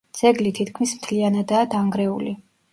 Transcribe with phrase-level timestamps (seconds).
[0.19, 2.37] ძეგლი თითქმის მთლიანადაა დანგრეული.